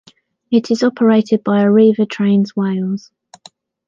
It 0.49 0.71
is 0.71 0.81
operated 0.81 1.43
by 1.43 1.63
Arriva 1.63 2.09
Trains 2.09 2.55
Wales. 2.55 3.11